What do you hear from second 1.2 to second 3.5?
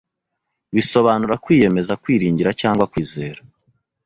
kwiyemeza kwiringira cyangwa kwizera